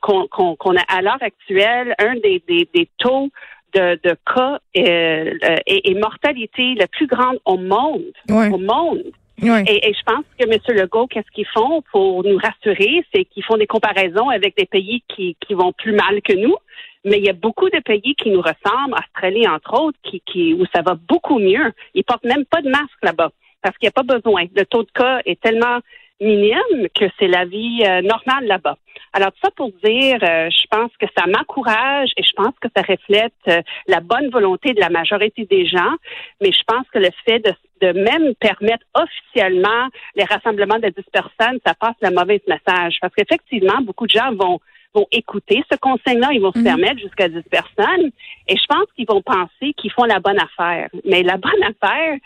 qu'on 0.00 0.76
a 0.76 0.82
à 0.88 1.02
l'heure 1.02 1.22
actuelle 1.22 1.94
un 1.98 2.14
des, 2.14 2.42
des, 2.48 2.68
des 2.72 2.88
taux 2.98 3.30
de, 3.74 3.98
de 4.02 4.16
cas 4.34 4.58
euh, 4.76 5.34
et, 5.66 5.90
et, 5.90 5.94
mortalité 5.94 6.74
la 6.74 6.86
plus 6.86 7.06
grande 7.06 7.38
au 7.44 7.56
monde. 7.56 8.04
Au 8.28 8.58
monde. 8.58 9.04
Et, 9.40 9.88
et, 9.88 9.94
je 9.94 10.02
pense 10.04 10.24
que 10.38 10.48
M. 10.48 10.58
Legault, 10.76 11.06
qu'est-ce 11.06 11.30
qu'ils 11.32 11.46
font 11.46 11.82
pour 11.92 12.24
nous 12.24 12.38
rassurer, 12.38 13.04
c'est 13.14 13.24
qu'ils 13.24 13.44
font 13.44 13.56
des 13.56 13.68
comparaisons 13.68 14.28
avec 14.30 14.56
des 14.56 14.66
pays 14.66 15.02
qui, 15.08 15.36
qui 15.46 15.54
vont 15.54 15.72
plus 15.72 15.92
mal 15.92 16.20
que 16.22 16.32
nous. 16.34 16.56
Mais 17.04 17.18
il 17.18 17.24
y 17.24 17.30
a 17.30 17.34
beaucoup 17.34 17.70
de 17.70 17.78
pays 17.78 18.16
qui 18.16 18.30
nous 18.30 18.40
ressemblent, 18.40 18.94
Australie 18.94 19.46
entre 19.46 19.80
autres, 19.80 19.98
qui, 20.02 20.20
qui, 20.26 20.54
où 20.54 20.64
ça 20.74 20.82
va 20.82 20.96
beaucoup 21.08 21.38
mieux. 21.38 21.72
Ils 21.94 22.04
portent 22.04 22.24
même 22.24 22.44
pas 22.44 22.62
de 22.62 22.68
masque 22.68 22.98
là-bas 23.02 23.30
parce 23.62 23.76
qu'il 23.78 23.86
n'y 23.86 23.94
a 23.96 24.02
pas 24.02 24.14
besoin. 24.14 24.44
Le 24.54 24.64
taux 24.64 24.82
de 24.82 24.90
cas 24.92 25.20
est 25.24 25.40
tellement 25.40 25.78
minime 26.20 26.88
que 26.94 27.06
c'est 27.18 27.28
la 27.28 27.44
vie 27.44 27.82
euh, 27.84 28.02
normale 28.02 28.46
là-bas. 28.46 28.76
Alors, 29.12 29.30
ça 29.42 29.50
pour 29.56 29.70
dire, 29.84 30.18
euh, 30.22 30.50
je 30.50 30.66
pense 30.70 30.90
que 30.98 31.06
ça 31.16 31.26
m'encourage 31.26 32.10
et 32.16 32.22
je 32.22 32.32
pense 32.32 32.54
que 32.60 32.68
ça 32.74 32.82
reflète 32.82 33.32
euh, 33.48 33.62
la 33.86 34.00
bonne 34.00 34.28
volonté 34.30 34.74
de 34.74 34.80
la 34.80 34.90
majorité 34.90 35.44
des 35.46 35.66
gens, 35.66 35.94
mais 36.40 36.52
je 36.52 36.62
pense 36.66 36.86
que 36.92 36.98
le 36.98 37.10
fait 37.24 37.38
de, 37.38 37.52
de 37.80 37.98
même 37.98 38.34
permettre 38.34 38.84
officiellement 38.94 39.88
les 40.16 40.24
rassemblements 40.24 40.78
de 40.78 40.88
10 40.88 41.04
personnes, 41.12 41.58
ça 41.64 41.74
passe 41.74 41.96
le 42.02 42.10
mauvais 42.10 42.42
message. 42.48 42.98
Parce 43.00 43.14
qu'effectivement, 43.14 43.80
beaucoup 43.82 44.06
de 44.06 44.12
gens 44.12 44.32
vont 44.34 44.60
vont 44.94 45.06
écouter 45.12 45.62
ce 45.70 45.76
conseil-là, 45.76 46.28
ils 46.32 46.40
vont 46.40 46.52
se 46.52 46.58
mhm. 46.58 46.64
permettre 46.64 46.98
jusqu'à 46.98 47.28
10 47.28 47.42
personnes, 47.42 48.10
et 48.48 48.56
je 48.56 48.66
pense 48.68 48.86
qu'ils 48.96 49.06
vont 49.06 49.22
penser 49.22 49.74
qu'ils 49.76 49.92
font 49.92 50.04
la 50.04 50.18
bonne 50.18 50.38
affaire. 50.40 50.88
Mais 51.04 51.22
la 51.22 51.36
bonne 51.36 51.62
affaire, 51.62 52.16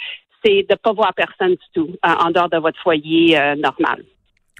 c'est 0.44 0.62
de 0.62 0.72
ne 0.72 0.76
pas 0.76 0.92
voir 0.92 1.12
personne 1.14 1.52
du 1.52 1.66
tout 1.74 1.90
en 2.02 2.30
dehors 2.30 2.48
de 2.48 2.58
votre 2.58 2.80
foyer 2.80 3.38
euh, 3.38 3.54
normal. 3.56 4.02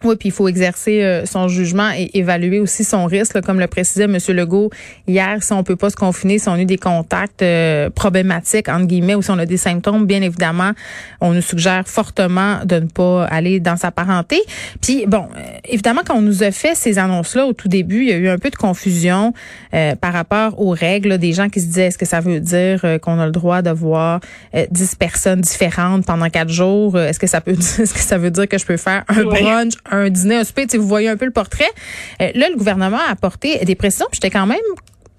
Oui, 0.04 0.16
puis 0.16 0.30
il 0.30 0.32
faut 0.32 0.48
exercer 0.48 1.02
euh, 1.02 1.26
son 1.26 1.48
jugement 1.48 1.90
et 1.96 2.10
évaluer 2.14 2.58
aussi 2.58 2.82
son 2.82 3.06
risque, 3.06 3.40
comme 3.42 3.60
le 3.60 3.68
précisait 3.68 4.04
M. 4.04 4.18
Legault 4.28 4.70
hier. 5.06 5.42
Si 5.42 5.52
on 5.52 5.62
peut 5.62 5.76
pas 5.76 5.90
se 5.90 5.96
confiner, 5.96 6.38
si 6.38 6.48
on 6.48 6.54
a 6.54 6.60
eu 6.60 6.64
des 6.64 6.78
contacts 6.78 7.42
euh, 7.42 7.88
problématiques 7.90 8.68
entre 8.68 8.86
guillemets 8.86 9.14
ou 9.14 9.22
si 9.22 9.30
on 9.30 9.38
a 9.38 9.46
des 9.46 9.56
symptômes, 9.56 10.06
bien 10.06 10.22
évidemment, 10.22 10.72
on 11.20 11.32
nous 11.32 11.42
suggère 11.42 11.86
fortement 11.86 12.64
de 12.64 12.76
ne 12.76 12.86
pas 12.86 13.24
aller 13.26 13.60
dans 13.60 13.76
sa 13.76 13.90
parenté. 13.90 14.40
Puis 14.80 15.06
bon, 15.06 15.28
euh, 15.36 15.40
évidemment, 15.64 16.02
quand 16.04 16.16
on 16.16 16.22
nous 16.22 16.42
a 16.42 16.50
fait 16.50 16.74
ces 16.74 16.98
annonces-là 16.98 17.46
au 17.46 17.52
tout 17.52 17.68
début, 17.68 18.02
il 18.02 18.08
y 18.08 18.12
a 18.12 18.16
eu 18.16 18.28
un 18.28 18.38
peu 18.38 18.50
de 18.50 18.56
confusion 18.56 19.32
par 20.00 20.12
rapport 20.12 20.60
aux 20.60 20.70
règles. 20.70 21.18
des 21.18 21.32
gens 21.32 21.48
qui 21.48 21.60
se 21.60 21.66
disaient 21.66 21.86
est-ce 21.86 21.98
que 21.98 22.04
ça 22.04 22.20
veut 22.20 22.40
dire 22.40 22.84
qu'on 23.00 23.18
a 23.18 23.26
le 23.26 23.32
droit 23.32 23.62
de 23.62 23.70
voir 23.70 24.20
10 24.70 24.96
personnes 24.96 25.40
différentes 25.40 26.04
pendant 26.04 26.28
quatre 26.28 26.50
jours? 26.50 26.98
Est-ce 26.98 27.18
que 27.18 27.26
ça 27.26 27.40
peut 27.40 27.52
est-ce 27.82 27.94
que 27.94 28.00
ça 28.00 28.18
veut 28.18 28.30
dire 28.30 28.48
que 28.48 28.58
je 28.58 28.66
peux 28.66 28.76
faire 28.76 29.04
un 29.08 29.24
brunch 29.24 29.74
un 29.92 30.10
dîner, 30.10 30.36
un 30.36 30.44
souper, 30.44 30.66
vous 30.76 30.88
voyez 30.88 31.08
un 31.08 31.16
peu 31.16 31.26
le 31.26 31.30
portrait. 31.30 31.70
Euh, 32.20 32.30
là, 32.34 32.48
le 32.48 32.56
gouvernement 32.56 32.98
a 32.98 33.10
apporté 33.10 33.64
des 33.64 33.74
précisions. 33.74 34.08
J'étais 34.12 34.30
quand 34.30 34.46
même 34.46 34.58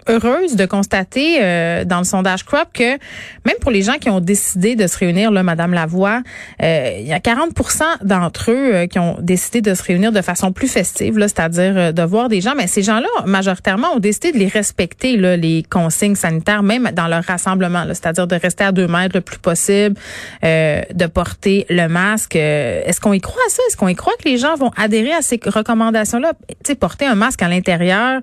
heureuse 0.08 0.56
de 0.56 0.66
constater 0.66 1.38
euh, 1.42 1.84
dans 1.84 1.98
le 1.98 2.04
sondage 2.04 2.44
Crop 2.44 2.68
que 2.72 2.98
même 3.44 3.56
pour 3.60 3.70
les 3.70 3.82
gens 3.82 3.94
qui 3.94 4.10
ont 4.10 4.20
décidé 4.20 4.76
de 4.76 4.86
se 4.86 4.98
réunir, 4.98 5.30
là, 5.30 5.42
Madame 5.42 5.72
Lavoie, 5.72 6.22
euh, 6.62 6.98
il 7.00 7.06
y 7.06 7.12
a 7.12 7.18
40% 7.18 7.82
d'entre 8.02 8.50
eux 8.50 8.74
euh, 8.74 8.86
qui 8.86 8.98
ont 8.98 9.16
décidé 9.20 9.60
de 9.60 9.74
se 9.74 9.82
réunir 9.82 10.12
de 10.12 10.20
façon 10.20 10.52
plus 10.52 10.68
festive, 10.68 11.18
là, 11.18 11.28
c'est-à-dire 11.28 11.92
de 11.92 12.02
voir 12.02 12.28
des 12.28 12.40
gens. 12.40 12.54
Mais 12.56 12.66
ces 12.66 12.82
gens-là, 12.82 13.08
majoritairement, 13.26 13.88
ont 13.94 13.98
décidé 13.98 14.32
de 14.32 14.38
les 14.38 14.48
respecter, 14.48 15.16
là, 15.16 15.36
les 15.36 15.62
consignes 15.62 16.14
sanitaires, 16.14 16.62
même 16.62 16.90
dans 16.92 17.06
leur 17.06 17.24
rassemblement, 17.24 17.84
c'est-à-dire 17.88 18.26
de 18.26 18.36
rester 18.36 18.64
à 18.64 18.72
deux 18.72 18.86
mètres 18.86 19.14
le 19.14 19.20
plus 19.20 19.38
possible, 19.38 19.96
de 20.42 21.06
porter 21.06 21.66
le 21.70 21.88
masque. 21.88 22.36
Est-ce 22.36 23.00
qu'on 23.00 23.12
y 23.12 23.20
croit 23.20 23.42
à 23.46 23.50
ça? 23.50 23.62
Est-ce 23.68 23.76
qu'on 23.76 23.88
y 23.88 23.94
croit 23.94 24.14
que 24.18 24.28
les 24.28 24.38
gens 24.38 24.54
vont 24.56 24.70
adhérer 24.76 25.12
à 25.12 25.22
ces 25.22 25.40
recommandations-là? 25.44 26.32
Tu 26.48 26.54
sais, 26.64 26.74
porter 26.74 27.06
un 27.06 27.14
masque 27.14 27.42
à 27.42 27.48
l'intérieur, 27.48 28.20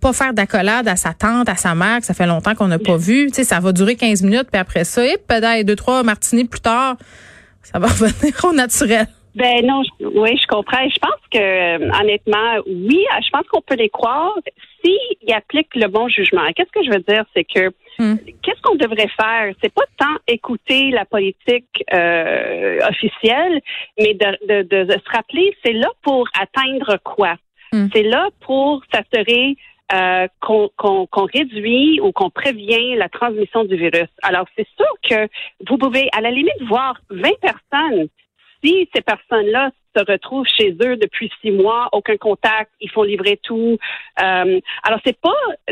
pas 0.00 0.12
faire 0.12 0.32
d'accolade 0.34 0.88
à 0.88 0.96
sa 0.96 1.12
tante, 1.18 1.48
à 1.48 1.56
sa 1.56 1.74
mère, 1.74 1.98
que 2.00 2.06
ça 2.06 2.14
fait 2.14 2.26
longtemps 2.26 2.54
qu'on 2.54 2.68
n'a 2.68 2.78
pas 2.78 2.96
vu. 2.96 3.26
Tu 3.28 3.34
sais, 3.34 3.44
ça 3.44 3.60
va 3.60 3.72
durer 3.72 3.96
15 3.96 4.22
minutes, 4.22 4.48
puis 4.52 4.60
après 4.60 4.84
ça, 4.84 5.04
et 5.04 5.16
peut-être 5.18 5.66
deux, 5.66 5.76
trois 5.76 6.02
martinis 6.02 6.44
plus 6.44 6.60
tard, 6.60 6.96
ça 7.62 7.78
va 7.78 7.86
revenir 7.88 8.34
au 8.44 8.52
naturel. 8.52 9.06
Ben 9.34 9.66
non, 9.66 9.82
je- 9.82 10.06
oui, 10.06 10.30
je 10.40 10.46
comprends. 10.46 10.88
Je 10.88 10.98
pense 10.98 11.20
que 11.30 11.38
euh, 11.38 11.90
honnêtement, 12.00 12.54
oui, 12.66 13.04
euh, 13.12 13.20
je 13.22 13.30
pense 13.30 13.46
qu'on 13.52 13.60
peut 13.60 13.74
les 13.74 13.90
croire 13.90 14.32
s'ils 14.82 15.34
appliquent 15.34 15.74
le 15.74 15.88
bon 15.88 16.08
jugement. 16.08 16.40
Qu'est-ce 16.56 16.70
que 16.72 16.82
je 16.86 16.90
veux 16.90 17.04
dire, 17.06 17.24
c'est 17.34 17.44
que 17.44 17.70
Hmm. 17.98 18.16
qu'est-ce 18.42 18.60
qu'on 18.60 18.74
devrait 18.74 19.08
faire? 19.18 19.54
C'est 19.62 19.72
pas 19.72 19.84
tant 19.98 20.14
écouter 20.28 20.90
la 20.90 21.06
politique 21.06 21.82
euh, 21.94 22.78
officielle, 22.90 23.60
mais 23.98 24.12
de, 24.12 24.46
de, 24.48 24.62
de- 24.68 24.84
de 24.84 24.92
se 24.92 25.10
rappeler, 25.16 25.56
c'est 25.64 25.72
là 25.72 25.88
pour 26.02 26.28
atteindre 26.38 26.98
quoi? 27.02 27.36
Hmm. 27.72 27.86
C'est 27.94 28.02
là 28.02 28.28
pour 28.44 28.82
s'assurer 28.92 29.56
euh, 29.92 30.26
qu'on 30.40 31.24
réduit 31.32 32.00
ou 32.00 32.12
qu'on 32.12 32.30
prévient 32.30 32.96
la 32.96 33.08
transmission 33.08 33.64
du 33.64 33.76
virus. 33.76 34.08
Alors, 34.22 34.46
c'est 34.56 34.66
sûr 34.76 34.86
que 35.08 35.28
vous 35.68 35.78
pouvez, 35.78 36.08
à 36.12 36.20
la 36.20 36.30
limite, 36.30 36.60
voir 36.68 36.98
20 37.10 37.30
personnes. 37.40 38.08
Si 38.64 38.88
ces 38.94 39.02
personnes-là 39.02 39.70
se 39.96 40.04
retrouvent 40.04 40.46
chez 40.46 40.72
eux 40.82 40.96
depuis 40.96 41.30
six 41.40 41.50
mois, 41.50 41.88
aucun 41.92 42.16
contact, 42.16 42.70
ils 42.80 42.90
font 42.90 43.02
livrer 43.02 43.38
tout. 43.42 43.78
Euh, 44.22 44.60
alors, 44.82 45.00
c'est 45.04 45.18
pas 45.20 45.30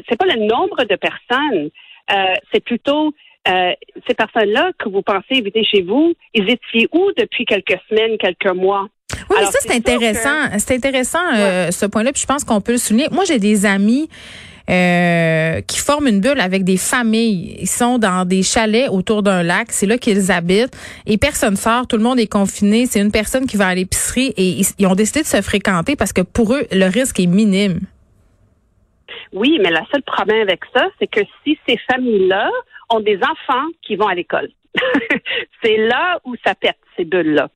c'est 0.09 0.17
pas 0.17 0.27
le 0.27 0.47
nombre 0.47 0.85
de 0.85 0.97
personnes, 0.97 1.71
euh, 2.13 2.35
c'est 2.53 2.63
plutôt 2.63 3.13
euh, 3.47 3.73
ces 4.07 4.15
personnes-là 4.15 4.73
que 4.79 4.89
vous 4.89 5.03
pensez 5.03 5.35
éviter 5.35 5.65
chez 5.65 5.83
vous, 5.83 6.15
ils 6.33 6.49
étaient 6.49 6.89
où 6.93 7.11
depuis 7.17 7.45
quelques 7.45 7.79
semaines, 7.91 8.17
quelques 8.17 8.55
mois? 8.55 8.89
Oui, 9.31 9.37
mais 9.41 9.47
ça, 9.47 9.59
c'est 9.61 9.75
intéressant. 9.75 10.59
C'est 10.59 10.75
intéressant, 10.75 11.19
euh, 11.35 11.71
ce 11.71 11.87
point-là. 11.87 12.13
Puis 12.13 12.23
je 12.23 12.27
pense 12.27 12.45
qu'on 12.45 12.61
peut 12.61 12.73
le 12.73 12.79
souligner. 12.79 13.09
Moi, 13.11 13.25
j'ai 13.25 13.39
des 13.39 13.67
amis 13.67 14.09
euh, 14.71 15.61
qui 15.63 15.79
forment 15.79 16.09
une 16.09 16.21
bulle 16.21 16.41
avec 16.41 16.65
des 16.65 16.77
familles. 16.77 17.57
Ils 17.61 17.69
sont 17.69 17.99
dans 17.99 18.25
des 18.27 18.43
chalets 18.43 18.89
autour 18.91 19.23
d'un 19.23 19.43
lac. 19.43 19.69
C'est 19.71 19.87
là 19.87 19.99
qu'ils 19.99 20.33
habitent. 20.33 20.77
Et 21.07 21.19
personne 21.19 21.57
sort. 21.57 21.87
Tout 21.87 21.97
le 21.97 22.03
monde 22.03 22.19
est 22.19 22.31
confiné. 22.31 22.87
C'est 22.87 23.01
une 23.01 23.13
personne 23.13 23.47
qui 23.47 23.57
va 23.57 23.69
à 23.69 23.75
l'épicerie. 23.75 24.33
Et 24.37 24.49
ils, 24.49 24.67
ils 24.79 24.87
ont 24.87 24.95
décidé 24.95 25.23
de 25.23 25.27
se 25.27 25.41
fréquenter 25.43 25.97
parce 25.97 26.13
que 26.13 26.23
pour 26.23 26.55
eux, 26.55 26.67
le 26.73 26.87
risque 26.87 27.21
est 27.21 27.27
minime. 27.27 27.81
Oui, 29.33 29.59
mais 29.61 29.71
le 29.71 29.79
seul 29.91 30.03
problème 30.03 30.43
avec 30.43 30.61
ça, 30.75 30.87
c'est 30.99 31.09
que 31.09 31.21
si 31.43 31.59
ces 31.69 31.77
familles-là 31.91 32.49
ont 32.91 33.01
des 33.01 33.17
enfants 33.17 33.67
qui 33.83 33.97
vont 33.97 34.07
à 34.07 34.15
l'école, 34.15 34.49
c'est 35.63 35.77
là 35.77 36.21
où 36.25 36.35
ça 36.45 36.55
pète, 36.55 36.79
ces 36.97 37.05
bulles-là. 37.05 37.49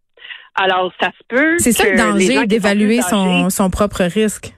Alors, 0.60 0.92
ça 1.00 1.10
se 1.18 1.22
peut. 1.28 1.58
C'est 1.58 1.72
ça 1.72 1.88
le 1.88 1.96
danger 1.96 2.46
d'évaluer 2.46 3.00
son, 3.02 3.48
son 3.50 3.70
propre 3.70 4.02
risque. 4.04 4.52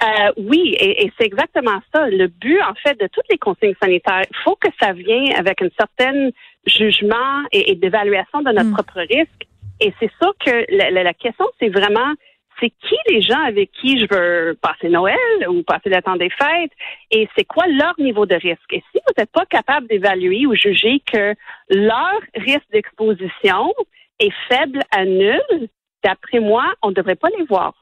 Euh, 0.00 0.30
oui, 0.36 0.76
et, 0.78 1.04
et 1.06 1.12
c'est 1.18 1.26
exactement 1.26 1.80
ça. 1.92 2.08
Le 2.08 2.28
but, 2.28 2.60
en 2.62 2.74
fait, 2.74 2.94
de 3.00 3.08
toutes 3.12 3.28
les 3.30 3.38
consignes 3.38 3.74
sanitaires, 3.82 4.22
il 4.30 4.36
faut 4.44 4.54
que 4.54 4.68
ça 4.80 4.92
vienne 4.92 5.32
avec 5.36 5.60
un 5.60 5.68
certain 5.76 6.30
jugement 6.66 7.42
et, 7.50 7.72
et 7.72 7.74
d'évaluation 7.74 8.40
de 8.42 8.52
notre 8.52 8.68
Mm. 8.70 8.74
propre 8.74 9.00
risque. 9.00 9.46
Et 9.80 9.92
c'est 9.98 10.10
ça 10.20 10.28
que 10.44 10.64
la, 10.76 10.90
la- 10.90 11.02
la 11.02 11.14
question, 11.14 11.46
c'est 11.58 11.68
vraiment, 11.68 12.12
c'est 12.60 12.70
qui 12.70 12.94
les 13.08 13.22
gens 13.22 13.40
avec 13.44 13.70
qui 13.72 13.98
je 13.98 14.06
veux 14.08 14.56
passer 14.62 14.88
Noël 14.88 15.16
ou 15.48 15.64
passer 15.64 15.88
le 15.88 16.00
temps 16.00 16.16
des 16.16 16.30
fêtes? 16.30 16.72
Et 17.10 17.28
c'est 17.36 17.44
quoi 17.44 17.64
leur 17.66 17.94
niveau 17.98 18.24
de 18.24 18.34
risque? 18.36 18.72
Et 18.72 18.82
si 18.92 19.00
vous 19.04 19.12
n'êtes 19.18 19.32
pas 19.32 19.46
capable 19.46 19.88
d'évaluer 19.88 20.46
ou 20.46 20.54
juger 20.54 21.02
que 21.12 21.34
leur 21.70 22.20
risque 22.36 22.66
d'exposition 22.72 23.72
est 24.20 24.32
faible 24.48 24.82
à 24.90 25.04
nul, 25.04 25.68
d'après 26.04 26.40
moi, 26.40 26.64
on 26.82 26.88
ne 26.90 26.94
devrait 26.94 27.16
pas 27.16 27.28
les 27.38 27.44
voir. 27.44 27.74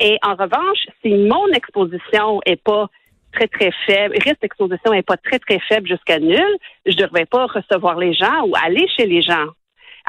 Et 0.00 0.18
en 0.22 0.34
revanche, 0.34 0.86
si 1.02 1.12
mon 1.12 1.48
exposition 1.48 2.40
est 2.46 2.62
pas 2.62 2.88
très, 3.32 3.48
très 3.48 3.70
faible, 3.86 4.14
risque 4.22 4.40
d'exposition 4.40 4.92
est 4.92 5.02
pas 5.02 5.16
très, 5.16 5.38
très 5.38 5.58
faible 5.60 5.88
jusqu'à 5.88 6.18
nul, 6.18 6.56
je 6.86 6.92
ne 6.92 7.02
devrais 7.02 7.26
pas 7.26 7.46
recevoir 7.46 7.98
les 7.98 8.14
gens 8.14 8.46
ou 8.46 8.54
aller 8.62 8.86
chez 8.96 9.06
les 9.06 9.22
gens. 9.22 9.46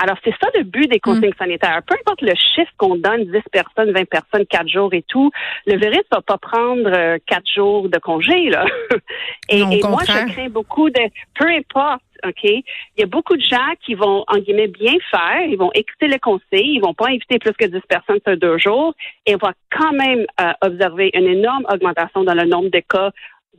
Alors, 0.02 0.16
c'est 0.24 0.34
ça 0.42 0.48
le 0.56 0.64
but 0.64 0.90
des 0.90 1.00
consignes 1.00 1.34
sanitaires. 1.38 1.82
Peu 1.86 1.96
importe 2.00 2.22
le 2.22 2.34
chiffre 2.36 2.72
qu'on 2.78 2.96
donne, 2.96 3.26
10 3.26 3.32
personnes, 3.52 3.92
20 3.92 4.06
personnes, 4.08 4.46
4 4.46 4.68
jours 4.70 4.94
et 4.94 5.04
tout, 5.06 5.30
le 5.66 5.78
virus 5.78 6.04
va 6.10 6.22
pas 6.22 6.38
prendre 6.38 6.90
euh, 6.96 7.18
4 7.28 7.44
jours 7.54 7.90
de 7.90 7.98
congé, 7.98 8.50
là. 8.50 8.66
et 9.50 9.60
Non, 9.60 9.72
et 9.72 9.82
moi, 9.84 10.02
je 10.08 10.32
crains 10.32 10.50
beaucoup 10.50 10.90
de, 10.90 11.02
peu 11.38 11.48
importe, 11.50 12.02
OK, 12.26 12.44
il 12.44 12.64
y 12.98 13.04
a 13.04 13.08
beaucoup 13.08 13.36
de 13.36 13.42
gens 13.42 13.74
qui 13.86 13.96
vont, 13.96 14.24
en 14.28 14.38
guillemets, 14.38 14.68
bien 14.68 14.94
faire, 15.12 15.42
ils 15.48 15.58
vont 15.58 15.72
écouter 15.74 16.08
le 16.08 16.20
conseil, 16.20 16.76
ils 16.76 16.80
vont 16.80 16.94
pas 16.94 17.08
inviter 17.08 17.40
plus 17.40 17.54
que 17.54 17.66
10 17.66 17.80
personnes 17.88 18.20
sur 18.26 18.38
deux 18.38 18.58
jours, 18.58 18.94
et 19.26 19.36
on 19.36 19.38
va 19.38 19.54
quand 19.72 19.94
même 19.94 20.26
euh, 20.42 20.52
observer 20.62 21.12
une 21.14 21.26
énorme 21.26 21.66
augmentation 21.72 22.24
dans 22.24 22.34
le 22.34 22.46
nombre 22.46 22.70
de 22.70 22.80
cas 22.80 23.12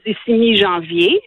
d'ici 0.04 0.32
mi-janvier. 0.32 1.20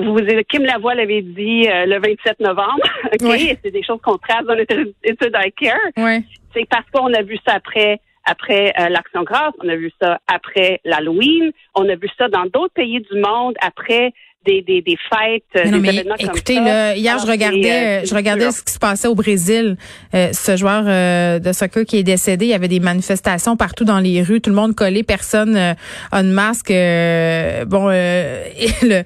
Vous, 0.00 0.16
Kim 0.48 0.64
Lavoie 0.64 0.94
l'avait 0.94 1.22
dit 1.22 1.68
euh, 1.68 1.84
le 1.86 1.98
27 1.98 2.40
novembre, 2.40 2.82
OK? 3.12 3.22
Oui. 3.22 3.58
C'est 3.62 3.70
des 3.70 3.82
choses 3.82 4.00
qu'on 4.02 4.18
trace 4.18 4.44
dans 4.44 4.54
notre 4.54 4.74
étude 5.02 5.36
iCare. 5.46 5.76
Ouais. 5.96 6.22
C'est 6.54 6.66
parce 6.68 6.88
qu'on 6.92 7.12
a 7.12 7.22
vu 7.22 7.38
ça 7.46 7.54
après 7.54 8.00
après 8.24 8.72
euh, 8.78 8.88
l'Action 8.88 9.22
grâce, 9.22 9.52
on 9.62 9.68
a 9.68 9.76
vu 9.76 9.92
ça 10.00 10.18
après 10.26 10.80
l'Halloween, 10.84 11.52
on 11.74 11.88
a 11.88 11.94
vu 11.94 12.08
ça 12.16 12.28
dans 12.28 12.44
d'autres 12.46 12.72
pays 12.74 13.00
du 13.00 13.20
monde 13.20 13.54
après 13.60 14.12
des, 14.44 14.62
des, 14.62 14.82
des 14.82 14.96
fêtes, 14.96 15.42
euh, 15.56 15.62
Mais 15.64 15.70
non, 15.70 15.76
des 15.78 15.82
mais 15.82 15.94
événements 15.94 16.14
écoutez, 16.18 16.54
comme 16.56 16.64
ça. 16.66 16.70
là, 16.70 16.96
hier, 16.96 17.18
je 17.18 17.24
c'est, 17.24 17.30
regardais, 17.30 18.02
euh, 18.02 18.04
je 18.06 18.14
regardais 18.14 18.50
ce 18.50 18.62
qui 18.62 18.72
se 18.72 18.78
passait 18.78 19.08
au 19.08 19.14
Brésil. 19.14 19.76
Euh, 20.14 20.28
ce 20.32 20.56
joueur 20.56 20.84
euh, 20.86 21.38
de 21.38 21.52
soccer 21.52 21.84
qui 21.84 21.98
est 21.98 22.02
décédé, 22.02 22.46
il 22.46 22.50
y 22.50 22.54
avait 22.54 22.68
des 22.68 22.80
manifestations 22.80 23.56
partout 23.56 23.84
dans 23.84 23.98
les 24.00 24.22
rues, 24.22 24.40
tout 24.40 24.50
le 24.50 24.56
monde 24.56 24.74
collé, 24.74 25.02
personne 25.02 25.56
euh, 25.56 25.74
a 26.12 26.22
de 26.22 26.28
masque. 26.28 26.70
euh, 26.70 27.64
bon, 27.64 27.88
euh, 27.90 28.44
et 28.58 28.86
le, 28.86 29.02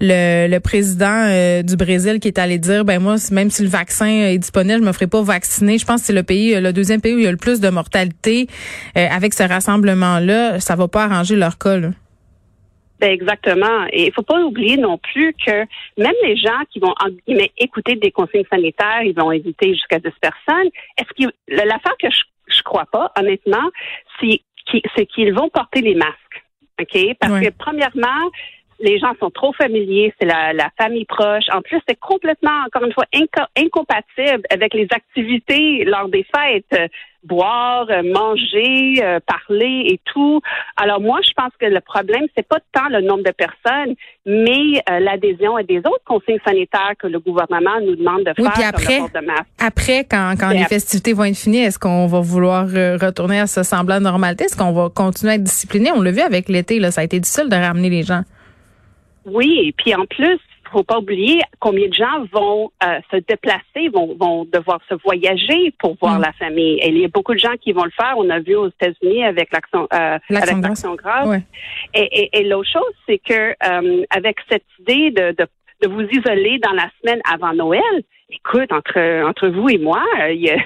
le, 0.00 0.48
le 0.48 0.60
président 0.60 1.24
euh, 1.28 1.62
du 1.62 1.76
Brésil 1.76 2.20
qui 2.20 2.28
est 2.28 2.38
allé 2.38 2.58
dire, 2.58 2.84
ben 2.84 2.98
moi, 3.00 3.16
même 3.32 3.50
si 3.50 3.62
le 3.62 3.68
vaccin 3.68 4.06
est 4.06 4.38
disponible, 4.38 4.80
je 4.80 4.86
me 4.86 4.92
ferai 4.92 5.06
pas 5.06 5.22
vacciner. 5.22 5.78
Je 5.78 5.84
pense 5.84 6.00
que 6.00 6.06
c'est 6.06 6.12
le 6.12 6.22
pays, 6.22 6.60
le 6.60 6.72
deuxième 6.72 7.00
pays 7.00 7.14
où 7.14 7.18
il 7.18 7.24
y 7.24 7.28
a 7.28 7.30
le 7.30 7.36
plus 7.36 7.60
de 7.60 7.68
mortalité. 7.68 8.46
Euh, 8.96 9.06
avec 9.10 9.34
ce 9.34 9.42
rassemblement-là, 9.42 10.60
ça 10.60 10.76
va 10.76 10.88
pas 10.88 11.04
arranger 11.04 11.36
leur 11.36 11.58
cas. 11.58 11.76
Là. 11.78 11.88
Ben 13.00 13.10
exactement. 13.12 13.86
Et 13.92 14.06
il 14.06 14.12
faut 14.12 14.22
pas 14.22 14.40
oublier 14.40 14.76
non 14.76 14.98
plus 14.98 15.32
que 15.34 15.60
même 15.96 16.14
les 16.24 16.36
gens 16.36 16.60
qui 16.70 16.80
vont 16.80 16.94
en 17.04 17.08
guillemets, 17.10 17.52
écouter 17.58 17.94
des 17.96 18.10
consignes 18.10 18.44
sanitaires, 18.50 19.02
ils 19.02 19.14
vont 19.14 19.30
éviter 19.30 19.72
jusqu'à 19.72 19.98
10 20.00 20.10
personnes. 20.20 20.68
Est-ce 20.98 21.12
que 21.26 21.32
l'affaire 21.48 21.96
que 22.02 22.10
je, 22.10 22.22
je 22.48 22.62
crois 22.62 22.86
pas, 22.90 23.12
honnêtement, 23.16 23.68
c'est 24.20 24.40
qu'ils 24.66 24.82
c'est 24.96 25.06
qu'ils 25.06 25.32
vont 25.32 25.48
porter 25.48 25.80
les 25.80 25.94
masques. 25.94 26.44
OK? 26.80 27.16
Parce 27.20 27.32
Ouais. 27.32 27.46
que 27.46 27.52
premièrement, 27.56 28.30
les 28.80 28.98
gens 28.98 29.12
sont 29.18 29.30
trop 29.30 29.52
familiers, 29.52 30.14
c'est 30.20 30.26
la, 30.26 30.52
la 30.52 30.70
famille 30.80 31.04
proche. 31.04 31.44
En 31.52 31.62
plus, 31.62 31.80
c'est 31.88 31.98
complètement, 31.98 32.62
encore 32.66 32.84
une 32.84 32.92
fois, 32.92 33.06
inco- 33.12 33.46
incompatible 33.56 34.42
avec 34.50 34.72
les 34.74 34.86
activités 34.90 35.84
lors 35.84 36.08
des 36.08 36.24
fêtes. 36.34 36.90
Boire, 37.24 37.86
euh, 37.90 38.02
manger, 38.04 39.02
euh, 39.02 39.18
parler 39.26 39.82
et 39.86 40.00
tout. 40.04 40.40
Alors 40.76 41.00
moi, 41.00 41.18
je 41.26 41.32
pense 41.36 41.50
que 41.60 41.66
le 41.66 41.80
problème, 41.80 42.22
c'est 42.36 42.46
pas 42.46 42.58
tant 42.72 42.88
le 42.90 43.00
nombre 43.00 43.24
de 43.24 43.32
personnes, 43.32 43.94
mais 44.24 44.80
euh, 44.88 45.00
l'adhésion 45.00 45.56
à 45.56 45.64
des 45.64 45.78
autres 45.78 46.04
consignes 46.06 46.38
sanitaires 46.46 46.92
que 46.98 47.08
le 47.08 47.18
gouvernement 47.18 47.80
nous 47.84 47.96
demande 47.96 48.22
de 48.22 48.32
Oui, 48.38 48.44
faire 48.44 48.52
puis 48.52 48.62
comme 48.62 48.68
après- 48.74 48.94
le 48.94 49.00
port 49.00 49.20
de 49.20 49.26
masque. 49.26 49.46
Après, 49.58 50.04
quand, 50.08 50.34
quand 50.38 50.50
les 50.50 50.64
festivités 50.64 51.12
vont 51.12 51.24
être 51.24 51.36
finies, 51.36 51.58
est-ce 51.64 51.78
qu'on 51.80 52.06
va 52.06 52.20
vouloir 52.20 52.66
euh, 52.72 52.96
retourner 52.96 53.40
à 53.40 53.48
ce 53.48 53.64
semblant 53.64 53.98
de 53.98 54.04
normalité? 54.04 54.44
Est-ce 54.44 54.56
qu'on 54.56 54.72
va 54.72 54.88
continuer 54.88 55.32
à 55.32 55.34
être 55.34 55.42
discipliné? 55.44 55.90
On 55.92 56.00
l'a 56.02 56.12
vu 56.12 56.20
avec 56.20 56.48
l'été, 56.48 56.78
là, 56.78 56.92
ça 56.92 57.00
a 57.00 57.04
été 57.04 57.18
difficile 57.18 57.48
de 57.48 57.56
ramener 57.56 57.90
les 57.90 58.04
gens. 58.04 58.22
Oui, 59.26 59.60
et 59.66 59.72
puis 59.76 59.94
en 59.94 60.06
plus, 60.06 60.38
faut 60.68 60.82
pas 60.84 60.98
oublier 60.98 61.42
combien 61.60 61.88
de 61.88 61.94
gens 61.94 62.24
vont 62.32 62.70
euh, 62.84 63.00
se 63.10 63.16
déplacer, 63.16 63.88
vont, 63.92 64.14
vont 64.18 64.44
devoir 64.44 64.80
se 64.88 64.94
voyager 65.04 65.74
pour 65.78 65.96
voir 66.00 66.18
Mm. 66.18 66.22
la 66.22 66.32
famille. 66.32 66.78
Et 66.80 66.88
il 66.88 66.98
y 66.98 67.04
a 67.04 67.08
beaucoup 67.08 67.34
de 67.34 67.38
gens 67.38 67.56
qui 67.60 67.72
vont 67.72 67.84
le 67.84 67.90
faire. 67.90 68.14
On 68.16 68.28
a 68.30 68.38
vu 68.40 68.54
aux 68.56 68.68
États-Unis 68.68 69.24
avec 69.24 69.52
l'action 69.52 69.86
euh, 69.92 70.18
avec 70.30 70.56
l'action. 70.62 70.96
Ouais. 71.26 71.42
Et, 71.94 72.00
et, 72.20 72.38
et 72.40 72.44
l'autre 72.44 72.70
chose, 72.70 72.94
c'est 73.06 73.18
que 73.18 73.54
euh, 73.64 74.04
avec 74.10 74.38
cette 74.50 74.64
idée 74.80 75.10
de, 75.10 75.32
de, 75.32 75.46
de 75.82 75.88
vous 75.88 76.02
isoler 76.02 76.58
dans 76.58 76.72
la 76.72 76.88
semaine 77.00 77.20
avant 77.30 77.52
Noël, 77.54 77.82
écoute, 78.30 78.70
entre 78.72 78.98
entre 79.28 79.48
vous 79.48 79.68
et 79.70 79.78
moi, 79.78 80.02
euh, 80.20 80.34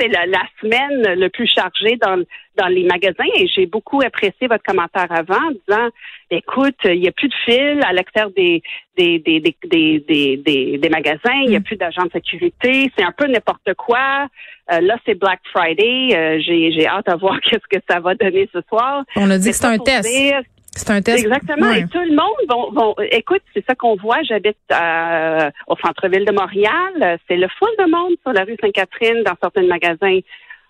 c'est 0.00 0.08
la, 0.08 0.26
la 0.26 0.42
semaine 0.60 1.14
le 1.20 1.28
plus 1.28 1.46
chargée 1.46 1.96
dans 2.00 2.22
dans 2.56 2.66
les 2.68 2.84
magasins. 2.84 3.24
Et 3.36 3.46
j'ai 3.46 3.66
beaucoup 3.66 4.00
apprécié 4.00 4.48
votre 4.48 4.64
commentaire 4.64 5.06
avant, 5.10 5.34
en 5.36 5.50
disant, 5.52 5.88
écoute, 6.30 6.74
il 6.84 7.00
n'y 7.00 7.08
a 7.08 7.12
plus 7.12 7.28
de 7.28 7.34
fil 7.44 7.80
à 7.86 7.92
l'extérieur 7.92 8.30
des 8.36 8.62
des 8.96 9.18
des 9.20 9.40
des 9.64 10.78
des, 10.78 10.88
magasins, 10.88 11.38
il 11.44 11.50
n'y 11.50 11.56
a 11.56 11.60
Mm. 11.60 11.64
plus 11.64 11.76
d'agents 11.76 12.04
de 12.06 12.10
sécurité, 12.12 12.90
c'est 12.96 13.04
un 13.04 13.12
peu 13.12 13.26
n'importe 13.26 13.74
quoi. 13.74 14.26
Euh, 14.72 14.80
là, 14.80 14.96
c'est 15.06 15.14
Black 15.14 15.40
Friday. 15.52 16.14
Euh, 16.16 16.40
j'ai 16.40 16.72
j'ai 16.72 16.86
hâte 16.86 17.08
à 17.08 17.16
voir 17.16 17.38
qu'est-ce 17.42 17.66
que 17.70 17.82
ça 17.88 18.00
va 18.00 18.14
donner 18.14 18.48
ce 18.52 18.60
soir. 18.68 19.04
On 19.16 19.30
a 19.30 19.38
dit 19.38 19.50
que 19.50 19.56
c'est 19.56 19.66
un 19.66 19.78
test. 19.78 20.08
dire- 20.08 20.40
C'est 20.78 20.90
un 20.90 21.02
test. 21.02 21.24
Exactement. 21.24 21.68
Ouais. 21.68 21.80
Et 21.80 21.86
tout 21.86 21.98
le 21.98 22.14
monde 22.14 22.48
vont, 22.48 22.70
vont 22.70 22.94
écoute, 23.10 23.42
c'est 23.52 23.64
ça 23.66 23.74
qu'on 23.74 23.96
voit. 23.96 24.22
J'habite 24.22 24.56
euh, 24.72 25.50
au 25.66 25.76
centre-ville 25.76 26.24
de 26.24 26.32
Montréal. 26.32 27.18
C'est 27.28 27.36
le 27.36 27.48
full 27.58 27.70
de 27.78 27.90
monde 27.90 28.14
sur 28.22 28.32
la 28.32 28.44
rue 28.44 28.56
Sainte-Catherine 28.60 29.22
dans 29.24 29.34
certains 29.42 29.66
magasins. 29.66 30.20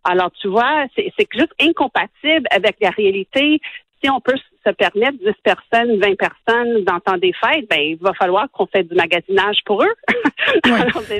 Alors, 0.04 0.30
tu 0.40 0.48
vois, 0.48 0.86
c'est 0.96 1.12
c'est 1.18 1.28
juste 1.32 1.52
incompatible 1.60 2.46
avec 2.50 2.76
la 2.80 2.90
réalité. 2.90 3.60
Si 4.02 4.10
on 4.10 4.20
peut 4.20 4.36
se 4.68 4.74
permettre 4.74 5.18
10 5.18 5.32
personnes, 5.42 5.98
20 6.00 6.16
personnes 6.16 6.84
dans 6.84 7.00
temps 7.00 7.18
des 7.18 7.32
fêtes, 7.32 7.66
ben, 7.70 7.78
il 7.80 7.98
va 8.00 8.12
falloir 8.14 8.46
qu'on 8.52 8.66
fasse 8.66 8.84
du 8.84 8.94
magasinage 8.94 9.58
pour 9.64 9.82
eux. 9.82 9.94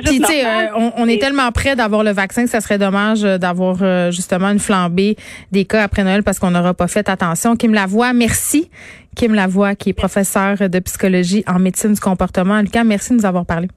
Puis, 0.04 0.20
tu 0.20 0.24
sais, 0.24 0.46
euh, 0.46 0.66
on, 0.76 0.92
on, 0.96 1.08
est 1.08 1.20
tellement 1.20 1.50
près 1.52 1.76
d'avoir 1.76 2.02
le 2.02 2.10
vaccin 2.10 2.44
que 2.44 2.50
ça 2.50 2.60
serait 2.60 2.78
dommage 2.78 3.24
euh, 3.24 3.38
d'avoir 3.38 3.76
euh, 3.82 4.10
justement 4.10 4.48
une 4.50 4.58
flambée 4.58 5.16
des 5.52 5.64
cas 5.64 5.82
après 5.82 6.04
Noël 6.04 6.22
parce 6.22 6.38
qu'on 6.38 6.50
n'aura 6.50 6.74
pas 6.74 6.88
fait 6.88 7.08
attention. 7.08 7.56
Kim 7.56 7.74
Lavoie, 7.74 8.12
merci. 8.12 8.70
Kim 9.16 9.34
Lavoie, 9.34 9.74
qui 9.74 9.90
est 9.90 9.94
professeur 9.94 10.56
de 10.68 10.78
psychologie 10.78 11.42
en 11.46 11.58
médecine 11.58 11.92
du 11.92 12.00
comportement. 12.00 12.60
Lucas, 12.60 12.84
merci 12.84 13.10
de 13.10 13.16
nous 13.16 13.26
avoir 13.26 13.46
parlé. 13.46 13.68